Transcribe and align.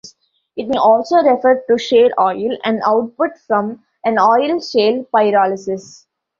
It 0.55 0.67
may 0.67 0.79
also 0.79 1.17
refer 1.17 1.63
to 1.69 1.77
shale 1.77 2.09
oil, 2.19 2.57
an 2.63 2.81
output 2.83 3.37
from 3.45 3.83
an 4.03 4.17
oil 4.17 4.59
shale 4.59 5.05
pyrolysis. 5.13 6.07